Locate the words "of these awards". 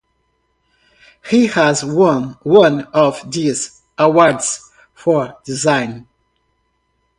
2.85-4.71